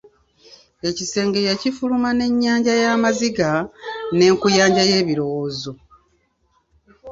Ekisenge 0.89 1.39
yakifuluma 1.49 2.09
n’ennyanja 2.13 2.73
y’amaziga, 2.81 3.49
n’enkuyanja 4.17 4.83
y’ebirowoozo. 4.91 5.71